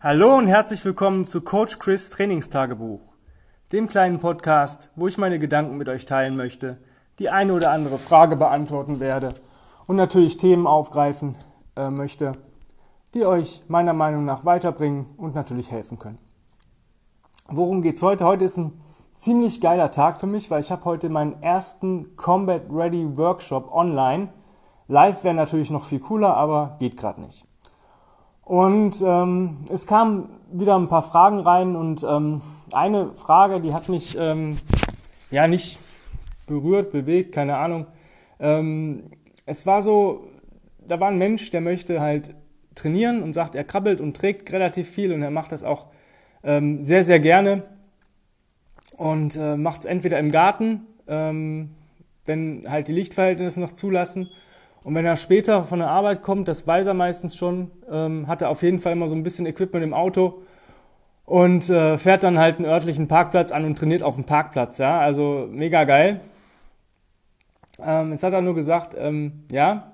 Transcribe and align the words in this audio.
Hallo 0.00 0.38
und 0.38 0.46
herzlich 0.46 0.84
willkommen 0.84 1.24
zu 1.24 1.40
Coach 1.40 1.80
Chris 1.80 2.08
Trainingstagebuch, 2.10 3.00
dem 3.72 3.88
kleinen 3.88 4.20
Podcast, 4.20 4.90
wo 4.94 5.08
ich 5.08 5.18
meine 5.18 5.40
Gedanken 5.40 5.76
mit 5.76 5.88
euch 5.88 6.06
teilen 6.06 6.36
möchte, 6.36 6.78
die 7.18 7.30
eine 7.30 7.52
oder 7.52 7.72
andere 7.72 7.98
Frage 7.98 8.36
beantworten 8.36 9.00
werde 9.00 9.34
und 9.88 9.96
natürlich 9.96 10.36
Themen 10.36 10.68
aufgreifen 10.68 11.34
äh, 11.74 11.90
möchte, 11.90 12.30
die 13.12 13.26
euch 13.26 13.64
meiner 13.66 13.92
Meinung 13.92 14.24
nach 14.24 14.44
weiterbringen 14.44 15.06
und 15.16 15.34
natürlich 15.34 15.72
helfen 15.72 15.98
können. 15.98 16.20
Worum 17.48 17.82
geht's 17.82 18.00
heute? 18.00 18.24
Heute 18.24 18.44
ist 18.44 18.56
ein 18.56 18.80
ziemlich 19.16 19.60
geiler 19.60 19.90
Tag 19.90 20.20
für 20.20 20.28
mich, 20.28 20.48
weil 20.48 20.60
ich 20.60 20.70
habe 20.70 20.84
heute 20.84 21.08
meinen 21.08 21.42
ersten 21.42 22.14
Combat 22.14 22.62
Ready 22.70 23.16
Workshop 23.16 23.74
online. 23.74 24.28
Live 24.86 25.24
wäre 25.24 25.34
natürlich 25.34 25.72
noch 25.72 25.86
viel 25.86 25.98
cooler, 25.98 26.36
aber 26.36 26.76
geht 26.78 26.96
gerade 26.96 27.20
nicht. 27.20 27.48
Und 28.48 29.02
ähm, 29.04 29.58
es 29.70 29.86
kamen 29.86 30.30
wieder 30.50 30.74
ein 30.78 30.88
paar 30.88 31.02
Fragen 31.02 31.40
rein 31.40 31.76
und 31.76 32.02
ähm, 32.02 32.40
eine 32.72 33.12
Frage, 33.12 33.60
die 33.60 33.74
hat 33.74 33.90
mich 33.90 34.16
ähm, 34.18 34.56
ja 35.30 35.46
nicht 35.46 35.78
berührt, 36.46 36.90
bewegt, 36.90 37.32
keine 37.32 37.58
Ahnung. 37.58 37.86
Ähm, 38.40 39.10
es 39.44 39.66
war 39.66 39.82
so, 39.82 40.28
da 40.78 40.98
war 40.98 41.08
ein 41.08 41.18
Mensch, 41.18 41.50
der 41.50 41.60
möchte 41.60 42.00
halt 42.00 42.34
trainieren 42.74 43.22
und 43.22 43.34
sagt, 43.34 43.54
er 43.54 43.64
krabbelt 43.64 44.00
und 44.00 44.16
trägt 44.16 44.50
relativ 44.50 44.88
viel 44.88 45.12
und 45.12 45.20
er 45.20 45.30
macht 45.30 45.52
das 45.52 45.62
auch 45.62 45.88
ähm, 46.42 46.82
sehr, 46.82 47.04
sehr 47.04 47.20
gerne 47.20 47.64
und 48.96 49.36
äh, 49.36 49.56
macht 49.56 49.80
es 49.80 49.84
entweder 49.84 50.18
im 50.18 50.30
Garten, 50.30 50.86
ähm, 51.06 51.74
wenn 52.24 52.64
halt 52.66 52.88
die 52.88 52.92
Lichtverhältnisse 52.92 53.60
noch 53.60 53.72
zulassen, 53.72 54.30
und 54.88 54.94
wenn 54.94 55.04
er 55.04 55.18
später 55.18 55.64
von 55.64 55.80
der 55.80 55.90
Arbeit 55.90 56.22
kommt, 56.22 56.48
das 56.48 56.66
weiß 56.66 56.86
er 56.86 56.94
meistens 56.94 57.36
schon, 57.36 57.70
ähm, 57.92 58.26
hat 58.26 58.40
er 58.40 58.48
auf 58.48 58.62
jeden 58.62 58.80
Fall 58.80 58.92
immer 58.92 59.06
so 59.06 59.14
ein 59.14 59.22
bisschen 59.22 59.44
Equipment 59.44 59.84
im 59.84 59.92
Auto 59.92 60.40
und 61.26 61.68
äh, 61.68 61.98
fährt 61.98 62.22
dann 62.22 62.38
halt 62.38 62.56
einen 62.56 62.64
örtlichen 62.64 63.06
Parkplatz 63.06 63.52
an 63.52 63.66
und 63.66 63.76
trainiert 63.76 64.02
auf 64.02 64.14
dem 64.14 64.24
Parkplatz. 64.24 64.78
Ja, 64.78 64.98
also 64.98 65.46
mega 65.50 65.84
geil. 65.84 66.22
Ähm, 67.84 68.12
jetzt 68.12 68.22
hat 68.22 68.32
er 68.32 68.40
nur 68.40 68.54
gesagt, 68.54 68.96
ähm, 68.98 69.44
ja, 69.52 69.92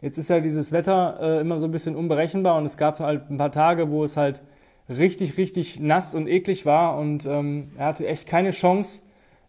jetzt 0.00 0.16
ist 0.16 0.30
ja 0.30 0.40
dieses 0.40 0.72
Wetter 0.72 1.18
äh, 1.20 1.40
immer 1.42 1.60
so 1.60 1.66
ein 1.66 1.70
bisschen 1.70 1.94
unberechenbar 1.94 2.56
und 2.56 2.64
es 2.64 2.78
gab 2.78 3.00
halt 3.00 3.28
ein 3.28 3.36
paar 3.36 3.52
Tage, 3.52 3.90
wo 3.90 4.02
es 4.02 4.16
halt 4.16 4.40
richtig, 4.88 5.36
richtig 5.36 5.78
nass 5.78 6.14
und 6.14 6.26
eklig 6.26 6.64
war 6.64 6.96
und 6.96 7.26
ähm, 7.26 7.72
er 7.76 7.84
hatte 7.84 8.06
echt 8.06 8.26
keine 8.26 8.52
Chance, 8.52 9.02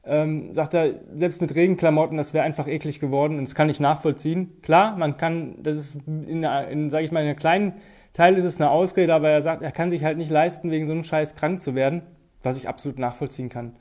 ähm, 0.06 0.54
sagt 0.54 0.74
er, 0.74 0.96
selbst 1.16 1.42
mit 1.42 1.56
Regenklamotten, 1.56 2.18
das 2.18 2.34
wäre 2.34 2.44
einfach 2.44 2.68
eklig 2.68 3.00
geworden 3.00 3.38
und 3.38 3.46
das 3.46 3.56
kann 3.56 3.70
ich 3.70 3.80
nachvollziehen. 3.80 4.62
Klar, 4.62 4.98
man 4.98 5.18
kann, 5.18 5.56
das 5.64 5.78
ist 5.78 5.98
in, 6.08 6.44
in 6.44 6.90
sage 6.90 7.06
ich 7.06 7.12
mal, 7.12 7.22
in 7.22 7.28
einem 7.28 7.38
kleinen 7.38 7.74
Teil 8.14 8.38
ist 8.38 8.44
es 8.44 8.60
eine 8.60 8.70
Ausrede, 8.70 9.14
aber 9.14 9.30
er 9.30 9.42
sagt, 9.42 9.62
er 9.64 9.72
kann 9.72 9.90
sich 9.90 10.04
halt 10.04 10.18
nicht 10.18 10.30
leisten, 10.30 10.72
wegen 10.72 10.86
so 10.88 10.92
einem 10.92 11.04
Scheiß 11.04 11.36
krank 11.36 11.62
zu 11.62 11.74
werden, 11.74 12.02
was 12.44 12.58
ich 12.58 12.68
absolut 12.68 13.00
nachvollziehen 13.00 13.50
kann. 13.50 13.76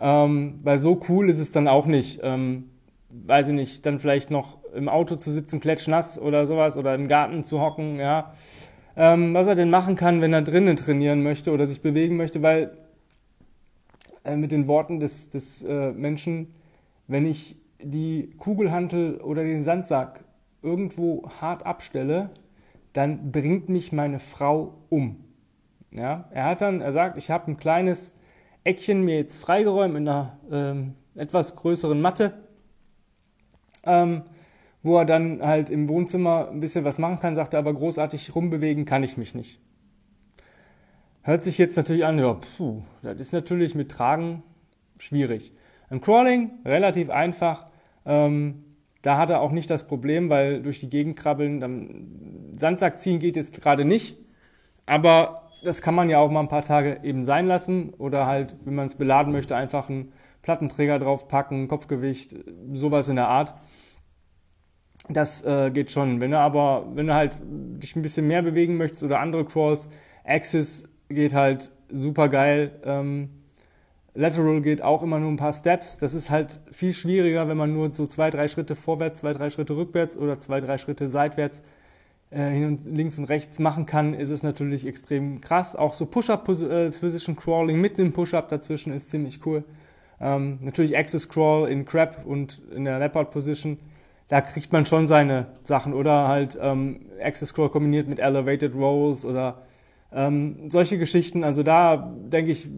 Ähm, 0.00 0.60
weil 0.62 0.78
so 0.78 1.00
cool 1.08 1.30
ist 1.30 1.38
es 1.38 1.52
dann 1.52 1.68
auch 1.68 1.86
nicht, 1.86 2.20
ähm, 2.22 2.70
weiß 3.10 3.48
ich 3.48 3.54
nicht, 3.54 3.86
dann 3.86 4.00
vielleicht 4.00 4.30
noch 4.30 4.58
im 4.74 4.88
Auto 4.88 5.16
zu 5.16 5.30
sitzen, 5.30 5.60
klatschnass 5.60 6.20
oder 6.20 6.46
sowas 6.46 6.76
oder 6.76 6.94
im 6.94 7.08
Garten 7.08 7.44
zu 7.44 7.60
hocken, 7.60 7.98
ja. 7.98 8.32
Ähm, 8.96 9.32
was 9.32 9.46
er 9.46 9.54
denn 9.54 9.70
machen 9.70 9.94
kann, 9.94 10.20
wenn 10.20 10.32
er 10.32 10.42
drinnen 10.42 10.76
trainieren 10.76 11.22
möchte 11.22 11.52
oder 11.52 11.66
sich 11.66 11.80
bewegen 11.80 12.16
möchte, 12.16 12.42
weil 12.42 12.72
äh, 14.28 14.36
mit 14.36 14.52
den 14.52 14.66
Worten 14.66 15.00
des, 15.00 15.30
des 15.30 15.62
äh, 15.64 15.92
Menschen, 15.92 16.54
wenn 17.06 17.26
ich 17.26 17.56
die 17.82 18.34
Kugelhantel 18.38 19.20
oder 19.20 19.42
den 19.42 19.64
Sandsack 19.64 20.24
irgendwo 20.62 21.28
hart 21.40 21.64
abstelle, 21.64 22.30
dann 22.92 23.30
bringt 23.30 23.68
mich 23.68 23.92
meine 23.92 24.18
Frau 24.18 24.74
um. 24.88 25.24
Ja, 25.90 26.28
er 26.30 26.44
hat 26.44 26.60
dann, 26.60 26.80
er 26.80 26.92
sagt, 26.92 27.16
ich 27.16 27.30
habe 27.30 27.50
ein 27.50 27.56
kleines 27.56 28.14
Eckchen 28.64 29.04
mir 29.04 29.16
jetzt 29.16 29.36
freigeräumt 29.36 29.96
in 29.96 30.08
einer 30.08 30.38
ähm, 30.50 30.94
etwas 31.14 31.56
größeren 31.56 32.00
Matte, 32.00 32.34
ähm, 33.84 34.22
wo 34.82 34.98
er 34.98 35.04
dann 35.04 35.40
halt 35.42 35.70
im 35.70 35.88
Wohnzimmer 35.88 36.48
ein 36.50 36.60
bisschen 36.60 36.84
was 36.84 36.98
machen 36.98 37.20
kann, 37.20 37.34
sagt 37.34 37.54
er, 37.54 37.60
aber 37.60 37.72
großartig 37.72 38.34
rumbewegen 38.34 38.84
kann 38.84 39.02
ich 39.02 39.16
mich 39.16 39.34
nicht. 39.34 39.60
Hört 41.22 41.42
sich 41.42 41.58
jetzt 41.58 41.76
natürlich 41.76 42.04
an, 42.04 42.18
ja, 42.18 42.34
puh, 42.34 42.82
das 43.02 43.18
ist 43.18 43.32
natürlich 43.32 43.74
mit 43.74 43.90
Tragen 43.90 44.42
schwierig. 44.98 45.52
Im 45.90 46.00
Crawling 46.00 46.50
relativ 46.64 47.10
einfach. 47.10 47.66
Ähm, 48.06 48.64
da 49.02 49.18
hat 49.18 49.30
er 49.30 49.40
auch 49.40 49.52
nicht 49.52 49.70
das 49.70 49.86
Problem, 49.86 50.28
weil 50.28 50.62
durch 50.62 50.80
die 50.80 50.90
Gegend 50.90 51.16
krabbeln, 51.16 51.60
dann 51.60 52.56
Sandsack 52.56 52.98
ziehen 52.98 53.20
geht 53.20 53.36
jetzt 53.36 53.60
gerade 53.60 53.84
nicht. 53.84 54.16
Aber 54.86 55.50
das 55.62 55.82
kann 55.82 55.94
man 55.94 56.08
ja 56.08 56.18
auch 56.18 56.30
mal 56.30 56.40
ein 56.40 56.48
paar 56.48 56.62
Tage 56.62 57.00
eben 57.02 57.24
sein 57.24 57.46
lassen 57.46 57.90
oder 57.90 58.26
halt, 58.26 58.54
wenn 58.64 58.74
man 58.74 58.86
es 58.86 58.94
beladen 58.94 59.32
möchte, 59.32 59.56
einfach 59.56 59.88
einen 59.88 60.12
Plattenträger 60.42 60.98
draufpacken, 60.98 61.68
Kopfgewicht, 61.68 62.34
sowas 62.72 63.08
in 63.08 63.16
der 63.16 63.28
Art. 63.28 63.54
Das 65.08 65.44
äh, 65.44 65.70
geht 65.70 65.90
schon. 65.90 66.20
Wenn 66.20 66.30
du 66.30 66.38
aber, 66.38 66.86
wenn 66.94 67.06
du 67.06 67.14
halt 67.14 67.38
dich 67.42 67.96
ein 67.96 68.02
bisschen 68.02 68.28
mehr 68.28 68.42
bewegen 68.42 68.76
möchtest 68.76 69.04
oder 69.04 69.20
andere 69.20 69.44
Crawls, 69.44 69.88
Axis 70.24 70.88
geht 71.08 71.34
halt 71.34 71.70
super 71.90 72.28
geil. 72.28 72.72
Ähm, 72.84 73.30
Lateral 74.14 74.60
geht 74.62 74.82
auch 74.82 75.02
immer 75.02 75.20
nur 75.20 75.30
ein 75.30 75.36
paar 75.36 75.52
Steps. 75.52 75.98
Das 75.98 76.14
ist 76.14 76.30
halt 76.30 76.60
viel 76.72 76.92
schwieriger, 76.92 77.48
wenn 77.48 77.56
man 77.56 77.72
nur 77.72 77.92
so 77.92 78.04
zwei, 78.06 78.30
drei 78.30 78.48
Schritte 78.48 78.74
vorwärts, 78.74 79.20
zwei, 79.20 79.32
drei 79.32 79.50
Schritte 79.50 79.76
rückwärts 79.76 80.16
oder 80.16 80.38
zwei, 80.38 80.60
drei 80.60 80.76
Schritte 80.76 81.08
seitwärts 81.08 81.62
äh, 82.30 82.50
hin 82.50 82.64
und 82.66 82.84
links 82.84 83.18
und 83.18 83.26
rechts 83.26 83.58
machen 83.58 83.86
kann, 83.86 84.14
ist 84.14 84.30
es 84.30 84.42
natürlich 84.42 84.86
extrem 84.86 85.40
krass. 85.40 85.76
Auch 85.76 85.94
so 85.94 86.06
Push-Up-Position 86.06 87.36
äh, 87.36 87.38
Crawling 87.38 87.80
mit 87.80 87.98
einem 87.98 88.12
Push-Up 88.12 88.48
dazwischen 88.48 88.92
ist 88.92 89.10
ziemlich 89.10 89.44
cool. 89.46 89.64
Ähm, 90.20 90.58
natürlich 90.62 90.98
Axis 90.98 91.28
Crawl 91.28 91.68
in 91.68 91.84
Crab 91.84 92.26
und 92.26 92.60
in 92.74 92.84
der 92.84 92.98
Leopard 92.98 93.30
Position. 93.30 93.78
Da 94.26 94.40
kriegt 94.40 94.72
man 94.72 94.84
schon 94.84 95.06
seine 95.06 95.46
Sachen 95.62 95.94
oder 95.94 96.28
halt 96.28 96.58
ähm, 96.60 97.00
Axis 97.22 97.54
Crawl 97.54 97.70
kombiniert 97.70 98.08
mit 98.08 98.18
Elevated 98.18 98.74
Rolls 98.74 99.24
oder 99.24 99.62
ähm, 100.12 100.70
solche 100.70 100.98
Geschichten, 100.98 101.44
also 101.44 101.62
da 101.62 101.96
denke 101.96 102.50
ich, 102.50 102.68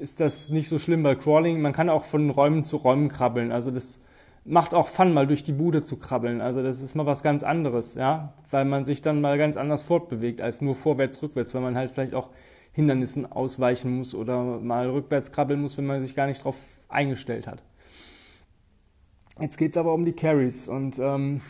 ist 0.00 0.20
das 0.20 0.50
nicht 0.50 0.68
so 0.68 0.78
schlimm 0.78 1.02
bei 1.02 1.14
Crawling. 1.14 1.60
Man 1.60 1.72
kann 1.72 1.88
auch 1.88 2.04
von 2.04 2.28
Räumen 2.30 2.64
zu 2.64 2.76
Räumen 2.76 3.08
krabbeln. 3.08 3.52
Also 3.52 3.70
das 3.70 4.00
macht 4.44 4.74
auch 4.74 4.88
Fun, 4.88 5.14
mal 5.14 5.26
durch 5.26 5.42
die 5.42 5.52
Bude 5.52 5.82
zu 5.82 5.98
krabbeln. 5.98 6.40
Also 6.40 6.62
das 6.62 6.82
ist 6.82 6.94
mal 6.94 7.06
was 7.06 7.22
ganz 7.22 7.42
anderes, 7.42 7.94
ja, 7.94 8.34
weil 8.50 8.64
man 8.64 8.84
sich 8.84 9.00
dann 9.00 9.20
mal 9.20 9.38
ganz 9.38 9.56
anders 9.56 9.82
fortbewegt 9.82 10.40
als 10.40 10.60
nur 10.60 10.74
vorwärts, 10.74 11.22
rückwärts, 11.22 11.54
weil 11.54 11.62
man 11.62 11.76
halt 11.76 11.92
vielleicht 11.92 12.14
auch 12.14 12.28
Hindernissen 12.72 13.30
ausweichen 13.30 13.96
muss 13.96 14.14
oder 14.14 14.60
mal 14.60 14.88
rückwärts 14.88 15.32
krabbeln 15.32 15.60
muss, 15.62 15.78
wenn 15.78 15.86
man 15.86 16.04
sich 16.04 16.14
gar 16.14 16.26
nicht 16.26 16.40
darauf 16.40 16.56
eingestellt 16.88 17.46
hat. 17.46 17.62
Jetzt 19.40 19.56
geht's 19.56 19.76
aber 19.76 19.94
um 19.94 20.04
die 20.04 20.12
Carries 20.12 20.68
und 20.68 20.98
ähm, 20.98 21.40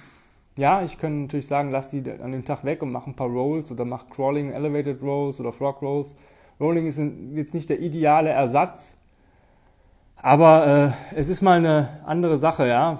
ja, 0.56 0.82
ich 0.84 0.98
kann 0.98 1.22
natürlich 1.22 1.46
sagen, 1.46 1.70
lass 1.70 1.90
die 1.90 2.02
an 2.10 2.32
dem 2.32 2.44
Tag 2.44 2.64
weg 2.64 2.82
und 2.82 2.92
mach 2.92 3.06
ein 3.06 3.16
paar 3.16 3.28
Rolls 3.28 3.72
oder 3.72 3.84
mach 3.84 4.08
Crawling, 4.08 4.50
Elevated 4.50 5.02
Rolls 5.02 5.40
oder 5.40 5.52
Frog 5.52 5.82
Rolls. 5.82 6.14
Rolling 6.60 6.86
ist 6.86 7.00
jetzt 7.34 7.54
nicht 7.54 7.68
der 7.68 7.80
ideale 7.80 8.30
Ersatz, 8.30 8.96
aber 10.16 10.94
äh, 11.12 11.16
es 11.18 11.28
ist 11.28 11.42
mal 11.42 11.58
eine 11.58 12.00
andere 12.06 12.38
Sache, 12.38 12.68
ja. 12.68 12.98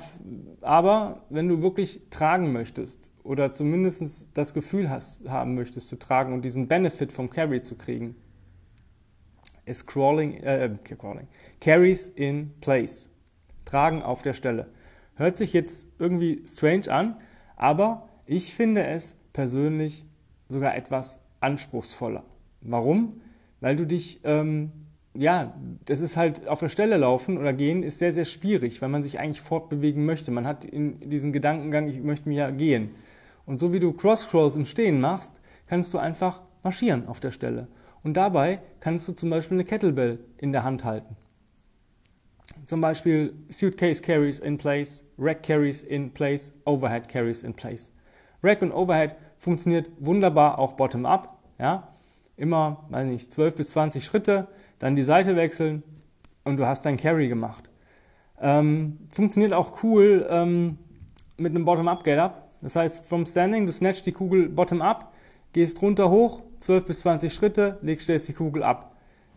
Aber 0.60 1.22
wenn 1.30 1.48
du 1.48 1.62
wirklich 1.62 2.02
tragen 2.10 2.52
möchtest 2.52 3.10
oder 3.22 3.52
zumindest 3.52 4.36
das 4.36 4.52
Gefühl 4.52 4.90
hast, 4.90 5.28
haben 5.28 5.54
möchtest 5.54 5.88
zu 5.88 5.96
tragen 5.96 6.32
und 6.32 6.42
diesen 6.42 6.66
Benefit 6.68 7.12
vom 7.12 7.30
Carry 7.30 7.62
zu 7.62 7.76
kriegen, 7.76 8.16
ist 9.64 9.86
Crawling, 9.86 10.34
äh, 10.42 10.70
Crawling, 10.82 11.28
Carries 11.60 12.08
in 12.08 12.52
Place. 12.60 13.08
Tragen 13.64 14.02
auf 14.02 14.22
der 14.22 14.34
Stelle. 14.34 14.66
Hört 15.14 15.36
sich 15.36 15.52
jetzt 15.52 15.88
irgendwie 15.98 16.42
strange 16.44 16.92
an, 16.92 17.16
aber 17.56 18.08
ich 18.26 18.54
finde 18.54 18.84
es 18.84 19.16
persönlich 19.32 20.04
sogar 20.48 20.76
etwas 20.76 21.18
anspruchsvoller. 21.40 22.24
Warum? 22.60 23.20
Weil 23.60 23.76
du 23.76 23.86
dich, 23.86 24.20
ähm, 24.24 24.72
ja, 25.14 25.54
das 25.84 26.00
ist 26.00 26.16
halt 26.16 26.48
auf 26.48 26.60
der 26.60 26.68
Stelle 26.68 26.96
laufen 26.96 27.38
oder 27.38 27.52
gehen 27.52 27.82
ist 27.82 27.98
sehr, 27.98 28.12
sehr 28.12 28.24
schwierig, 28.24 28.82
weil 28.82 28.88
man 28.88 29.02
sich 29.02 29.18
eigentlich 29.18 29.40
fortbewegen 29.40 30.04
möchte. 30.04 30.30
Man 30.30 30.46
hat 30.46 30.64
in 30.64 30.98
diesem 31.08 31.32
Gedankengang, 31.32 31.88
ich 31.88 32.00
möchte 32.02 32.28
mir 32.28 32.36
ja 32.36 32.50
gehen. 32.50 32.90
Und 33.46 33.58
so 33.58 33.72
wie 33.72 33.80
du 33.80 33.92
Cross-Crawls 33.92 34.56
im 34.56 34.64
Stehen 34.64 35.00
machst, 35.00 35.40
kannst 35.66 35.92
du 35.94 35.98
einfach 35.98 36.42
marschieren 36.62 37.06
auf 37.06 37.20
der 37.20 37.30
Stelle. 37.30 37.68
Und 38.02 38.16
dabei 38.16 38.60
kannst 38.80 39.08
du 39.08 39.12
zum 39.12 39.30
Beispiel 39.30 39.56
eine 39.56 39.64
Kettlebell 39.64 40.18
in 40.38 40.52
der 40.52 40.64
Hand 40.64 40.84
halten. 40.84 41.16
Zum 42.66 42.80
Beispiel 42.80 43.34
Suitcase 43.50 44.00
Carries 44.00 44.38
in 44.40 44.56
place, 44.56 45.04
Rack 45.18 45.42
Carries 45.42 45.82
in 45.82 46.12
place, 46.12 46.54
Overhead 46.64 47.08
Carries 47.08 47.42
in 47.42 47.54
place. 47.54 47.92
Rack 48.42 48.62
und 48.62 48.72
Overhead 48.72 49.16
funktioniert 49.36 49.90
wunderbar 49.98 50.58
auch 50.58 50.74
bottom-up. 50.74 51.38
Ja? 51.58 51.88
Immer, 52.36 52.84
weiß 52.90 53.06
nicht, 53.06 53.30
12 53.32 53.56
bis 53.56 53.70
20 53.70 54.04
Schritte, 54.04 54.48
dann 54.78 54.96
die 54.96 55.02
Seite 55.02 55.36
wechseln 55.36 55.82
und 56.44 56.56
du 56.56 56.66
hast 56.66 56.84
dein 56.84 56.96
Carry 56.96 57.28
gemacht. 57.28 57.70
Ähm, 58.40 58.98
funktioniert 59.10 59.52
auch 59.52 59.82
cool 59.82 60.26
ähm, 60.28 60.78
mit 61.36 61.54
einem 61.54 61.64
Bottom-up 61.64 62.02
Get-Up. 62.04 62.50
Das 62.60 62.76
heißt, 62.76 63.04
vom 63.04 63.26
Standing, 63.26 63.66
du 63.66 63.72
snatch 63.72 64.02
die 64.02 64.12
Kugel 64.12 64.48
bottom-up, 64.48 65.12
gehst 65.52 65.82
runter 65.82 66.10
hoch, 66.10 66.42
12 66.60 66.86
bis 66.86 67.00
20 67.00 67.32
Schritte, 67.32 67.78
legst 67.82 68.04
stellst 68.04 68.28
die 68.28 68.32
Kugel 68.32 68.62
ab. 68.62 68.93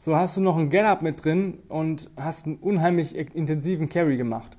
So 0.07 0.15
hast 0.15 0.37
du 0.37 0.41
noch 0.41 0.55
ein 0.55 0.69
Get-Up 0.69 1.01
mit 1.01 1.25
drin 1.25 1.57
und 1.67 2.09
hast 2.15 2.45
einen 2.45 2.55
unheimlich 2.59 3.13
intensiven 3.13 3.89
Carry 3.89 4.15
gemacht. 4.15 4.55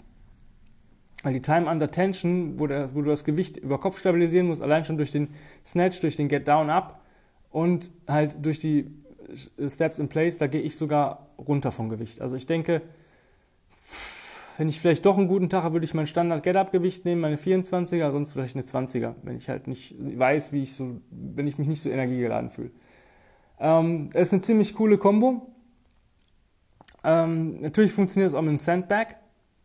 Weil 1.23 1.33
die 1.33 1.41
Time 1.41 1.71
Under 1.71 1.91
Tension, 1.91 2.59
wo, 2.59 2.67
das, 2.67 2.95
wo 2.95 3.01
du 3.01 3.09
das 3.09 3.25
Gewicht 3.25 3.57
über 3.57 3.79
Kopf 3.79 3.99
stabilisieren 3.99 4.47
musst, 4.47 4.61
allein 4.61 4.85
schon 4.85 4.99
durch 4.99 5.11
den 5.11 5.29
Snatch, 5.65 6.01
durch 6.01 6.17
den 6.17 6.29
Get 6.29 6.47
Down 6.47 6.69
Up 6.69 7.01
und 7.51 7.91
halt 8.07 8.45
durch 8.45 8.61
die 8.61 8.91
Steps 9.67 9.99
in 9.99 10.11
Place, 10.11 10.37
da 10.37 10.49
gehe 10.49 10.61
ich 10.61 10.77
sogar 10.77 11.31
runter 11.39 11.73
vom 11.73 11.89
Gewicht. 11.89 12.21
Also 12.21 12.37
ich 12.37 12.45
denke, 12.45 12.83
wenn 14.59 14.69
ich 14.69 14.83
vielleicht 14.83 15.07
doch 15.07 15.17
einen 15.17 15.29
guten 15.29 15.49
Tag 15.49 15.63
habe, 15.63 15.77
würde 15.77 15.87
ich 15.87 15.95
mein 15.95 16.05
Standard 16.05 16.43
Get-Up-Gewicht 16.43 17.07
nehmen, 17.07 17.23
meine 17.23 17.37
24er, 17.37 18.11
sonst 18.11 18.35
vielleicht 18.35 18.55
eine 18.55 18.67
20er, 18.67 19.15
wenn 19.23 19.39
ich 19.39 19.49
halt 19.49 19.67
nicht 19.67 19.97
weiß, 19.99 20.53
wie 20.53 20.65
ich 20.65 20.75
so, 20.75 21.01
wenn 21.11 21.47
ich 21.47 21.57
mich 21.57 21.69
nicht 21.69 21.81
so 21.81 21.89
energiegeladen 21.89 22.51
fühle. 22.51 22.71
Ähm, 23.61 24.11
ist 24.15 24.33
eine 24.33 24.43
ziemlich 24.43 24.75
coole 24.75 24.99
Combo. 24.99 25.53
Ähm, 27.05 27.61
natürlich 27.61 27.93
funktioniert 27.93 28.31
es 28.31 28.35
auch 28.35 28.43
mit 28.43 28.51
einem 28.51 28.59
Sandbag. 28.59 29.17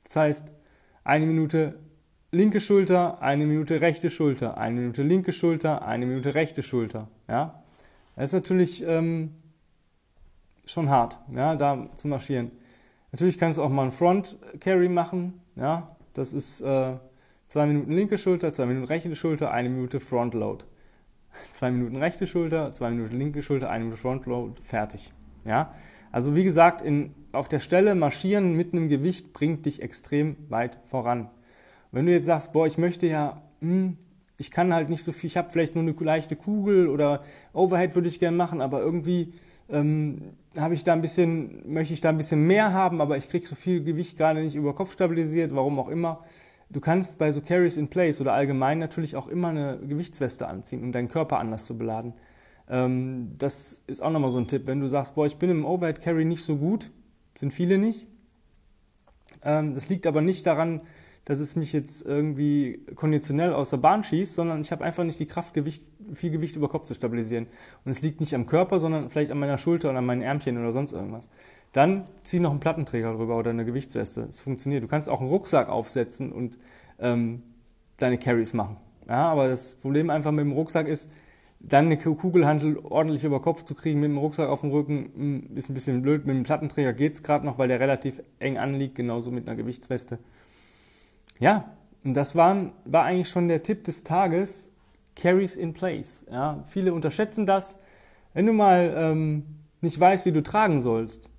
Das 0.04 0.16
heißt, 0.16 0.54
eine 1.04 1.25
Minute 1.25 1.80
linke 2.31 2.60
Schulter, 2.60 3.22
eine 3.22 3.45
Minute 3.45 3.81
rechte 3.81 4.10
Schulter, 4.10 4.57
eine 4.57 4.80
Minute 4.80 5.04
linke 5.04 5.31
Schulter, 5.31 5.86
eine 5.86 6.06
Minute 6.06 6.36
rechte 6.36 6.63
Schulter. 6.63 7.07
Ja, 7.28 7.63
das 8.16 8.25
ist 8.25 8.34
natürlich 8.34 8.84
ähm, 8.86 9.36
schon 10.66 10.90
hart, 10.90 11.19
ja, 11.34 11.56
da 11.56 11.90
zu 11.95 12.07
marschieren. 12.07 12.51
Natürlich 13.12 13.38
kannst 13.38 13.60
du 13.60 13.63
auch 13.63 13.69
mal 13.69 13.84
einen 13.84 13.92
Front 13.92 14.38
Carry 14.60 14.90
machen. 14.90 15.40
Ja, 15.56 15.95
das 16.13 16.34
ist 16.34 16.62
äh, 16.62 16.94
zwei 17.48 17.66
Minuten 17.68 17.92
linke 17.92 18.18
Schulter, 18.18 18.51
zwei 18.51 18.66
Minuten 18.66 18.88
rechte 18.88 19.16
Schulter, 19.16 19.51
eine 19.51 19.69
Minute 19.69 20.00
Front 20.00 20.34
Load. 20.34 20.66
Zwei 21.51 21.71
Minuten 21.71 21.95
rechte 21.95 22.27
Schulter, 22.27 22.71
zwei 22.71 22.91
Minuten 22.91 23.18
linke 23.18 23.41
Schulter, 23.41 23.69
eine 23.69 23.85
Minute 23.85 24.01
Front 24.01 24.25
Load, 24.25 24.62
fertig. 24.62 25.12
Ja, 25.45 25.74
also 26.12 26.35
wie 26.35 26.44
gesagt, 26.44 26.81
in, 26.81 27.13
auf 27.31 27.50
der 27.50 27.59
Stelle 27.59 27.95
marschieren 27.95 28.56
mit 28.56 28.74
einem 28.74 28.88
Gewicht 28.88 29.33
bringt 29.33 29.65
dich 29.65 29.81
extrem 29.81 30.38
weit 30.50 30.80
voran. 30.85 31.30
Wenn 31.91 32.06
du 32.06 32.12
jetzt 32.12 32.25
sagst, 32.25 32.53
boah, 32.53 32.65
ich 32.65 32.77
möchte 32.77 33.07
ja, 33.07 33.41
hm, 33.62 33.97
ich 34.38 34.51
kann 34.51 34.74
halt 34.74 34.89
nicht 34.89 35.03
so 35.03 35.12
viel, 35.12 35.27
ich 35.27 35.38
habe 35.38 35.50
vielleicht 35.51 35.75
nur 35.75 35.83
eine 35.83 35.94
leichte 35.94 36.35
Kugel 36.35 36.88
oder 36.88 37.24
Overhead 37.53 37.95
würde 37.95 38.07
ich 38.07 38.19
gerne 38.19 38.38
machen, 38.38 38.62
aber 38.62 38.81
irgendwie 38.81 39.33
ähm, 39.69 40.33
habe 40.57 40.74
ich 40.74 40.83
da 40.83 40.94
ein 40.94 41.01
bisschen, 41.01 41.71
möchte 41.71 41.94
ich 41.94 42.01
da 42.01 42.09
ein 42.09 42.18
bisschen 42.18 42.45
mehr 42.45 42.74
haben, 42.74 43.01
aber 43.01 43.18
ich 43.18 43.30
kriege 43.30 43.47
so 43.47 43.56
viel 43.56 43.83
Gewicht 43.83 44.18
gerade 44.18 44.41
nicht 44.41 44.56
über 44.56 44.75
Kopf 44.75 44.94
stabilisiert, 44.94 45.56
warum 45.56 45.80
auch 45.80 45.89
immer. 45.89 46.24
Du 46.73 46.81
kannst 46.81 47.19
bei 47.19 47.31
so 47.31 47.39
Carries 47.39 47.77
in 47.77 47.87
Place 47.87 48.19
oder 48.19 48.33
allgemein 48.33 48.79
natürlich 48.79 49.15
auch 49.15 49.27
immer 49.27 49.49
eine 49.49 49.77
Gewichtsweste 49.77 50.47
anziehen, 50.47 50.83
um 50.83 50.91
deinen 50.91 51.07
Körper 51.07 51.37
anders 51.37 51.65
zu 51.65 51.77
beladen. 51.77 52.13
Ähm, 52.67 53.33
das 53.37 53.83
ist 53.85 54.01
auch 54.01 54.09
nochmal 54.09 54.31
so 54.31 54.39
ein 54.39 54.47
Tipp. 54.47 54.65
Wenn 54.65 54.79
du 54.79 54.87
sagst, 54.87 55.13
boah, 55.13 55.27
ich 55.27 55.37
bin 55.37 55.51
im 55.51 55.65
Overhead 55.65 56.01
Carry 56.01 56.25
nicht 56.25 56.43
so 56.43 56.55
gut, 56.57 56.89
sind 57.37 57.53
viele 57.53 57.77
nicht. 57.77 58.07
Ähm, 59.43 59.75
das 59.75 59.87
liegt 59.89 60.07
aber 60.07 60.21
nicht 60.21 60.47
daran, 60.47 60.81
dass 61.25 61.39
es 61.39 61.55
mich 61.55 61.73
jetzt 61.73 62.05
irgendwie 62.07 62.83
konditionell 62.95 63.53
aus 63.53 63.69
der 63.69 63.77
Bahn 63.77 64.03
schießt, 64.03 64.33
sondern 64.33 64.61
ich 64.61 64.71
habe 64.71 64.83
einfach 64.83 65.03
nicht 65.03 65.19
die 65.19 65.27
Kraft, 65.27 65.53
Gewicht, 65.53 65.85
viel 66.11 66.31
Gewicht 66.31 66.55
über 66.55 66.69
Kopf 66.69 66.87
zu 66.87 66.95
stabilisieren. 66.95 67.45
Und 67.85 67.91
es 67.91 68.01
liegt 68.01 68.19
nicht 68.19 68.33
am 68.33 68.47
Körper, 68.47 68.79
sondern 68.79 69.11
vielleicht 69.11 69.31
an 69.31 69.37
meiner 69.37 69.59
Schulter 69.59 69.89
oder 69.89 69.99
an 69.99 70.05
meinen 70.05 70.23
Ärmchen 70.23 70.57
oder 70.57 70.71
sonst 70.71 70.91
irgendwas. 70.91 71.29
Dann 71.73 72.05
zieh 72.23 72.39
noch 72.39 72.51
einen 72.51 72.59
Plattenträger 72.59 73.13
drüber 73.13 73.37
oder 73.37 73.49
eine 73.49 73.65
Gewichtsweste. 73.65 74.21
Es 74.21 74.39
funktioniert. 74.39 74.83
Du 74.83 74.87
kannst 74.87 75.09
auch 75.09 75.19
einen 75.19 75.29
Rucksack 75.29 75.69
aufsetzen 75.69 76.31
und 76.31 76.57
ähm, 76.99 77.41
deine 77.97 78.17
Carries 78.17 78.53
machen. 78.53 78.77
Ja, 79.07 79.27
aber 79.29 79.47
das 79.47 79.75
Problem 79.75 80.09
einfach 80.09 80.31
mit 80.31 80.45
dem 80.45 80.51
Rucksack 80.53 80.87
ist, 80.87 81.11
dann 81.59 81.85
eine 81.85 81.97
Kugelhandel 81.97 82.77
ordentlich 82.77 83.23
über 83.23 83.41
Kopf 83.41 83.63
zu 83.63 83.73
kriegen 83.73 83.99
mit 83.99 84.09
dem 84.09 84.17
Rucksack 84.17 84.49
auf 84.49 84.61
dem 84.61 84.71
Rücken, 84.71 85.11
hm, 85.15 85.55
ist 85.55 85.69
ein 85.69 85.73
bisschen 85.73 86.01
blöd. 86.01 86.25
Mit 86.25 86.35
dem 86.35 86.43
Plattenträger 86.43 86.93
geht's 86.93 87.23
gerade 87.23 87.45
noch, 87.45 87.57
weil 87.57 87.69
der 87.69 87.79
relativ 87.79 88.21
eng 88.39 88.57
anliegt, 88.57 88.95
genauso 88.95 89.31
mit 89.31 89.47
einer 89.47 89.55
Gewichtsweste. 89.55 90.19
Ja, 91.39 91.73
und 92.03 92.13
das 92.13 92.35
waren, 92.35 92.73
war 92.85 93.05
eigentlich 93.05 93.29
schon 93.29 93.47
der 93.47 93.63
Tipp 93.63 93.83
des 93.85 94.03
Tages, 94.03 94.69
Carries 95.15 95.55
in 95.55 95.73
Place. 95.73 96.25
Ja, 96.31 96.63
viele 96.69 96.93
unterschätzen 96.93 97.45
das. 97.45 97.79
Wenn 98.33 98.45
du 98.45 98.53
mal 98.53 98.93
ähm, 98.95 99.45
nicht 99.81 99.99
weißt, 99.99 100.25
wie 100.25 100.31
du 100.31 100.43
tragen 100.43 100.81
sollst, 100.81 101.29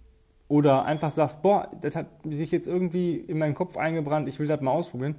oder 0.48 0.84
einfach 0.84 1.10
sagst, 1.10 1.42
boah, 1.42 1.70
das 1.80 1.96
hat 1.96 2.06
sich 2.24 2.50
jetzt 2.50 2.66
irgendwie 2.66 3.16
in 3.16 3.38
meinen 3.38 3.54
Kopf 3.54 3.76
eingebrannt, 3.76 4.28
ich 4.28 4.38
will 4.38 4.46
das 4.46 4.60
mal 4.60 4.72
ausprobieren, 4.72 5.16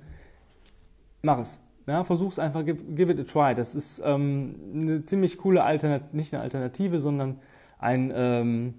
mach 1.22 1.40
es. 1.40 1.62
Ja, 1.88 2.04
versuch's 2.04 2.40
einfach, 2.40 2.66
give, 2.66 2.84
give 2.96 3.12
it 3.12 3.20
a 3.20 3.24
try. 3.24 3.54
Das 3.54 3.76
ist 3.76 4.02
ähm, 4.04 4.56
eine 4.74 5.04
ziemlich 5.04 5.38
coole 5.38 5.64
Alternative, 5.64 6.16
nicht 6.16 6.34
eine 6.34 6.42
Alternative, 6.42 7.00
sondern 7.00 7.40
ein, 7.78 8.12
ähm, 8.16 8.74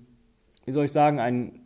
wie 0.65 0.73
soll 0.73 0.87
ich 0.87 0.93
sagen, 0.93 1.21
ein 1.21 1.61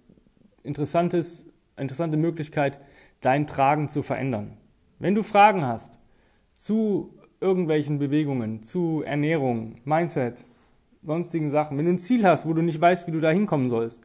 interessantes, 0.63 1.47
interessante 1.79 2.19
Möglichkeit, 2.19 2.79
dein 3.23 3.47
Tragen 3.47 3.89
zu 3.89 4.03
verändern. 4.03 4.59
Wenn 4.99 5.15
du 5.15 5.23
Fragen 5.23 5.65
hast 5.65 5.99
zu 6.55 7.15
irgendwelchen 7.41 7.99
Bewegungen, 7.99 8.63
zu 8.63 9.03
Ernährung, 9.03 9.81
Mindset, 9.85 10.45
sonstigen 11.03 11.49
Sachen, 11.49 11.79
wenn 11.79 11.87
du 11.87 11.93
ein 11.93 11.99
Ziel 11.99 12.27
hast, 12.27 12.47
wo 12.47 12.53
du 12.53 12.61
nicht 12.61 12.79
weißt, 12.79 13.07
wie 13.07 13.13
du 13.13 13.21
da 13.21 13.31
hinkommen 13.31 13.71
sollst, 13.71 14.03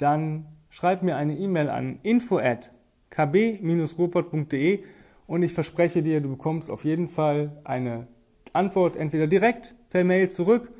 dann 0.00 0.46
schreib 0.68 1.02
mir 1.02 1.16
eine 1.16 1.36
E-Mail 1.36 1.68
an 1.68 1.98
info 2.02 2.38
at 2.38 2.70
kb-robot.de 3.10 4.84
und 5.26 5.42
ich 5.42 5.52
verspreche 5.52 6.02
dir, 6.02 6.20
du 6.20 6.30
bekommst 6.30 6.70
auf 6.70 6.84
jeden 6.84 7.08
Fall 7.08 7.60
eine 7.64 8.06
Antwort 8.52 8.96
entweder 8.96 9.26
direkt 9.26 9.74
per 9.90 10.04
Mail 10.04 10.30
zurück 10.30 10.70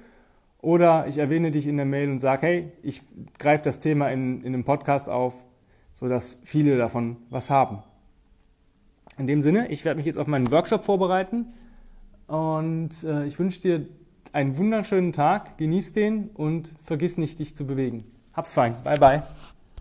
oder 0.58 1.06
ich 1.08 1.18
erwähne 1.18 1.50
dich 1.50 1.66
in 1.66 1.76
der 1.76 1.86
Mail 1.86 2.10
und 2.10 2.20
sage, 2.20 2.46
hey, 2.46 2.72
ich 2.82 3.02
greife 3.38 3.64
das 3.64 3.80
Thema 3.80 4.10
in, 4.10 4.42
in 4.42 4.54
einem 4.54 4.64
Podcast 4.64 5.08
auf 5.08 5.34
sodass 6.00 6.38
viele 6.44 6.78
davon 6.78 7.18
was 7.28 7.50
haben. 7.50 7.82
In 9.18 9.26
dem 9.26 9.42
Sinne, 9.42 9.70
ich 9.70 9.84
werde 9.84 9.98
mich 9.98 10.06
jetzt 10.06 10.18
auf 10.18 10.26
meinen 10.26 10.50
Workshop 10.50 10.84
vorbereiten 10.84 11.52
und 12.26 12.90
äh, 13.04 13.26
ich 13.26 13.38
wünsche 13.38 13.60
dir 13.60 13.86
einen 14.32 14.56
wunderschönen 14.56 15.12
Tag, 15.12 15.58
genieß 15.58 15.92
den 15.92 16.28
und 16.28 16.74
vergiss 16.84 17.18
nicht, 17.18 17.38
dich 17.38 17.54
zu 17.54 17.66
bewegen. 17.66 18.04
Hab's 18.40 18.54
fein. 18.54 18.74
Bye 18.82 18.96
bye. 18.96 19.22